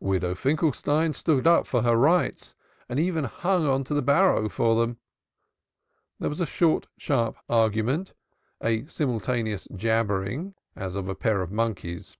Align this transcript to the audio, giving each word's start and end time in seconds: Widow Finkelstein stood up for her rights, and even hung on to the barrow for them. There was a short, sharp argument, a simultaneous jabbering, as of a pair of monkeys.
Widow 0.00 0.34
Finkelstein 0.34 1.12
stood 1.12 1.46
up 1.46 1.64
for 1.64 1.82
her 1.82 1.94
rights, 1.94 2.56
and 2.88 2.98
even 2.98 3.22
hung 3.22 3.68
on 3.68 3.84
to 3.84 3.94
the 3.94 4.02
barrow 4.02 4.48
for 4.48 4.74
them. 4.74 4.98
There 6.18 6.28
was 6.28 6.40
a 6.40 6.44
short, 6.44 6.88
sharp 6.98 7.36
argument, 7.48 8.12
a 8.60 8.84
simultaneous 8.86 9.68
jabbering, 9.76 10.56
as 10.74 10.96
of 10.96 11.06
a 11.08 11.14
pair 11.14 11.40
of 11.40 11.52
monkeys. 11.52 12.16